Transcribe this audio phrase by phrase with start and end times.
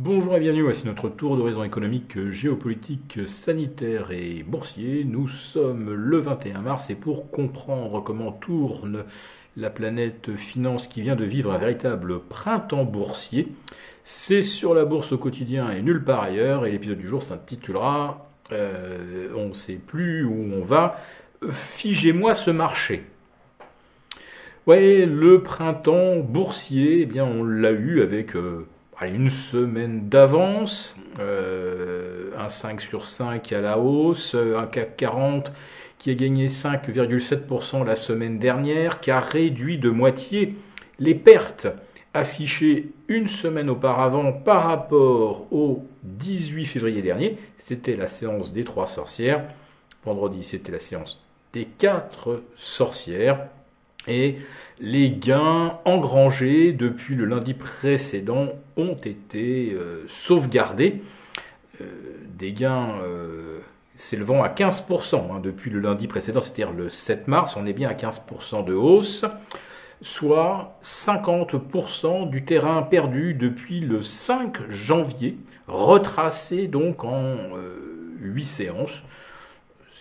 [0.00, 5.02] Bonjour et bienvenue, voici notre tour d'horizon économique, géopolitique, sanitaire et boursier.
[5.02, 9.02] Nous sommes le 21 mars et pour comprendre comment tourne
[9.56, 13.48] la planète finance qui vient de vivre un véritable printemps boursier,
[14.04, 18.30] c'est sur la bourse au quotidien et nulle part ailleurs et l'épisode du jour s'intitulera
[18.52, 20.96] euh, On ne sait plus où on va,
[21.50, 23.02] figez-moi ce marché.
[24.68, 28.36] Ouais, le printemps boursier, eh bien on l'a eu avec...
[28.36, 28.64] Euh,
[29.06, 35.52] une semaine d'avance, euh, un 5 sur 5 à la hausse, un CAC 40
[35.98, 40.56] qui a gagné 5,7% la semaine dernière, qui a réduit de moitié
[40.98, 41.68] les pertes
[42.14, 47.38] affichées une semaine auparavant par rapport au 18 février dernier.
[47.58, 49.44] C'était la séance des trois sorcières.
[50.04, 51.22] Vendredi, c'était la séance
[51.52, 53.48] des quatre sorcières.
[54.06, 54.38] Et
[54.80, 61.02] les gains engrangés depuis le lundi précédent ont été euh, sauvegardés.
[61.80, 61.84] Euh,
[62.38, 63.58] des gains euh,
[63.96, 67.88] s'élevant à 15% hein, depuis le lundi précédent, c'est-à-dire le 7 mars, on est bien
[67.88, 69.24] à 15% de hausse,
[70.00, 77.36] soit 50% du terrain perdu depuis le 5 janvier, retracé donc en
[78.20, 79.02] 8 séances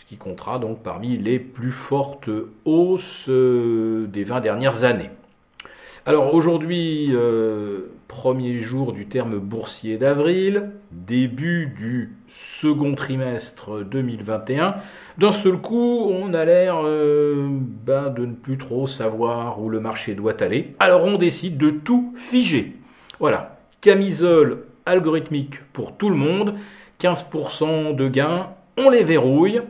[0.07, 2.29] qui comptera donc parmi les plus fortes
[2.63, 5.09] hausses euh, des 20 dernières années.
[6.05, 14.75] Alors aujourd'hui, euh, premier jour du terme boursier d'avril, début du second trimestre 2021.
[15.17, 19.81] D'un seul coup, on a l'air euh, ben, de ne plus trop savoir où le
[19.81, 20.73] marché doit aller.
[20.79, 22.77] Alors on décide de tout figer.
[23.19, 26.53] Voilà, camisole algorithmique pour tout le monde,
[27.01, 29.61] 15% de gains, on les verrouille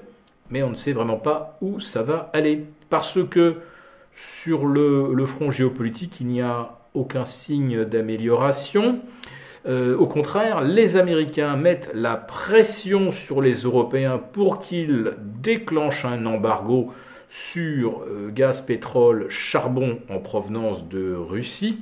[0.50, 2.66] mais on ne sait vraiment pas où ça va aller.
[2.90, 3.56] Parce que
[4.14, 9.00] sur le, front géopolitique, il n'y a aucun signe d'amélioration.
[9.68, 16.26] Euh, au contraire, les Américains mettent la pression sur les Européens pour qu'ils déclenchent un
[16.26, 16.92] embargo
[17.30, 21.80] sur euh, gaz, pétrole, charbon en provenance de Russie.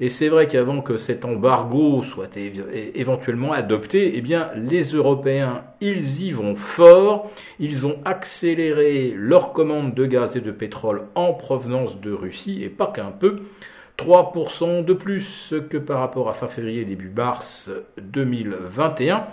[0.00, 6.22] Et c'est vrai qu'avant que cet embargo soit éventuellement adopté, eh bien, les Européens, ils
[6.22, 7.30] y vont fort.
[7.60, 12.70] Ils ont accéléré leurs commandes de gaz et de pétrole en provenance de Russie, et
[12.70, 13.40] pas qu'un peu.
[13.98, 17.70] 3% de plus que par rapport à fin février, début mars
[18.02, 19.24] 2021,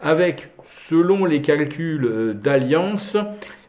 [0.00, 3.16] avec, selon les calculs d'Alliance,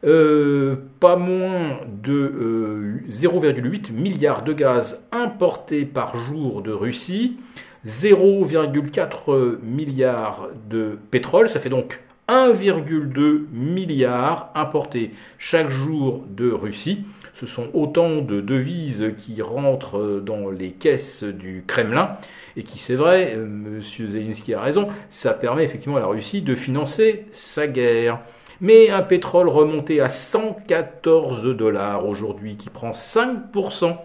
[0.03, 7.37] euh, pas moins de 0,8 euh, milliards de gaz importés par jour de Russie,
[7.85, 11.99] 0,4 milliards de pétrole, ça fait donc
[12.31, 17.03] 1,2 milliard importés chaque jour de Russie.
[17.33, 22.17] Ce sont autant de devises qui rentrent dans les caisses du Kremlin
[22.55, 23.81] et qui, c'est vrai, euh, M.
[23.81, 28.19] Zelensky a raison, ça permet effectivement à la Russie de financer sa guerre
[28.61, 33.97] mais un pétrole remonté à 114 dollars aujourd'hui, qui prend 5%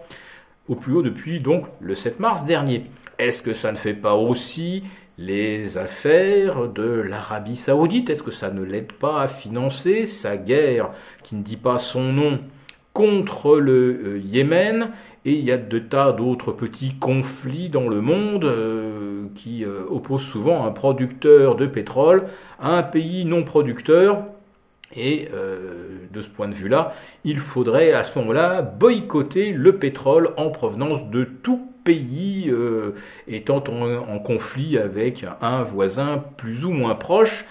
[0.69, 2.85] au plus haut depuis donc le 7 mars dernier.
[3.19, 4.83] Est-ce que ça ne fait pas aussi
[5.17, 8.09] les affaires de l'Arabie saoudite?
[8.09, 10.91] Est-ce que ça ne l'aide pas à financer sa guerre,
[11.23, 12.39] qui ne dit pas son nom,
[12.93, 14.91] contre le euh, Yémen?
[15.25, 19.83] Et il y a de tas d'autres petits conflits dans le monde euh, qui euh,
[19.89, 22.27] opposent souvent un producteur de pétrole
[22.59, 24.23] à un pays non producteur
[24.95, 30.31] et euh, de ce point de vue-là, il faudrait à ce moment-là boycotter le pétrole
[30.37, 32.95] en provenance de tout pays euh,
[33.27, 37.45] étant en, conflit avec un voisin plus ou moins proche.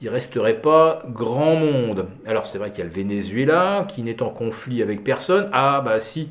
[0.00, 2.06] Il resterait pas grand monde.
[2.24, 5.48] Alors c'est vrai qu'il y a le Venezuela qui n'est en conflit avec personne.
[5.52, 6.30] Ah bah si,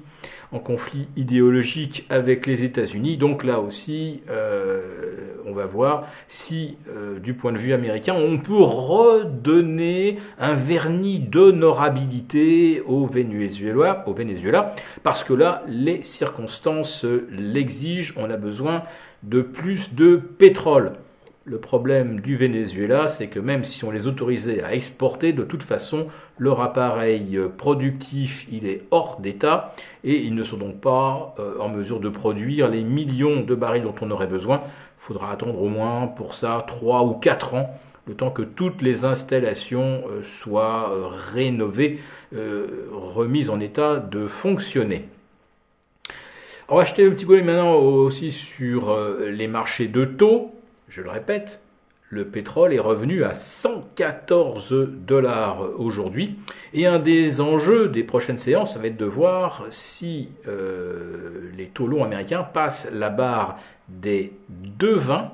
[0.51, 3.17] en conflit idéologique avec les États-Unis.
[3.17, 8.37] Donc là aussi, euh, on va voir si, euh, du point de vue américain, on
[8.37, 14.73] peut redonner un vernis d'honorabilité au Venezuela, au Venezuela,
[15.03, 18.13] parce que là, les circonstances l'exigent.
[18.17, 18.83] On a besoin
[19.23, 20.93] de plus de pétrole.
[21.49, 25.63] Le problème du Venezuela, c'est que même si on les autorisait à exporter, de toute
[25.63, 26.07] façon,
[26.37, 29.73] leur appareil productif, il est hors d'état
[30.03, 33.83] et ils ne sont donc pas euh, en mesure de produire les millions de barils
[33.83, 34.61] dont on aurait besoin.
[34.65, 38.81] Il faudra attendre au moins pour ça 3 ou 4 ans, le temps que toutes
[38.81, 41.99] les installations euh, soient euh, rénovées,
[42.33, 45.05] remises en état de fonctionner.
[46.67, 50.51] On va acheter un petit coup maintenant aussi sur les marchés de taux.
[50.87, 51.59] Je le répète,
[52.09, 56.37] le pétrole est revenu à 114 dollars aujourd'hui.
[56.73, 61.67] Et un des enjeux des prochaines séances, ça va être de voir si euh, les
[61.67, 63.57] taux longs américains passent la barre
[63.89, 64.31] des
[64.79, 65.25] 2,20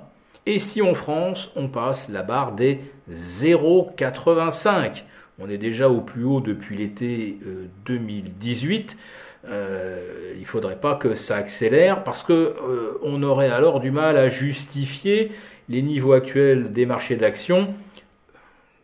[0.48, 2.80] Et si en France, on passe la barre des
[3.12, 5.04] 0,85
[5.38, 7.38] On est déjà au plus haut depuis l'été
[7.86, 8.98] 2018.
[9.46, 13.92] Euh, il ne faudrait pas que ça accélère parce que euh, on aurait alors du
[13.92, 15.32] mal à justifier
[15.70, 17.74] les niveaux actuels des marchés d'actions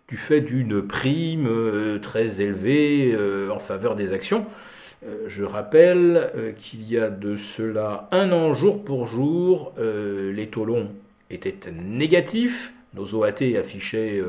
[0.10, 3.16] du fait d'une prime euh, très élevée
[3.52, 4.46] en faveur des actions.
[5.28, 10.90] je rappelle qu'il y a de cela un an jour pour jour, les taux longs
[11.30, 14.22] étaient négatifs, nos OAT affichaient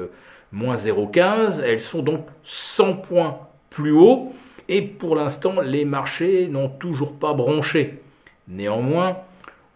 [0.52, 3.38] moins 0,15, elles sont donc 100 points
[3.70, 4.32] plus haut.
[4.68, 8.00] Et pour l'instant, les marchés n'ont toujours pas bronché.
[8.48, 9.18] Néanmoins,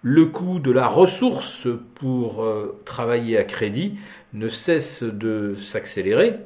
[0.02, 3.96] le coût de la ressource pour euh, travailler à crédit
[4.34, 6.40] ne cesse de s'accélérer,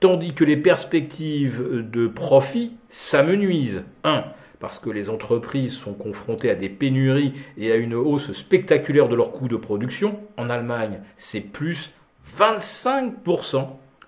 [0.00, 3.84] tandis que les perspectives de profit s'amenuisent.
[4.04, 4.24] 1.
[4.60, 9.16] Parce que les entreprises sont confrontées à des pénuries et à une hausse spectaculaire de
[9.16, 10.20] leurs coûts de production.
[10.38, 11.92] En Allemagne, c'est plus
[12.38, 13.66] 25%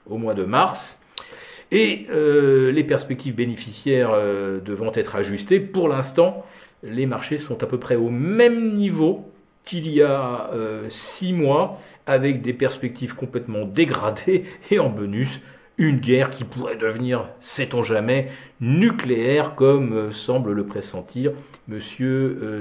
[0.09, 1.03] au mois de mars.
[1.75, 6.47] Et euh, les perspectives bénéficiaires euh, devant être ajustées, pour l'instant,
[6.85, 9.29] les marchés sont à peu près au même niveau
[9.65, 15.41] qu'il y a euh, six mois, avec des perspectives complètement dégradées et en bonus,
[15.77, 18.31] une guerre qui pourrait devenir, sait-on jamais,
[18.61, 21.33] nucléaire, comme semble le pressentir
[21.69, 21.81] M.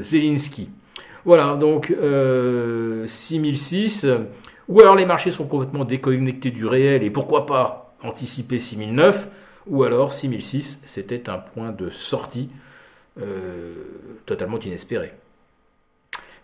[0.01, 0.69] Zelensky.
[1.23, 1.93] Voilà, donc
[3.05, 4.07] 6006,
[4.67, 9.27] ou alors les marchés sont complètement déconnectés du réel, et pourquoi pas anticipé 6009,
[9.67, 12.49] ou alors 6006, c'était un point de sortie
[13.19, 13.73] euh,
[14.25, 15.13] totalement inespéré.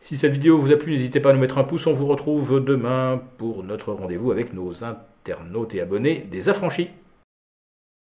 [0.01, 1.85] Si cette vidéo vous a plu, n'hésitez pas à nous mettre un pouce.
[1.85, 6.89] On vous retrouve demain pour notre rendez-vous avec nos internautes et abonnés des affranchis.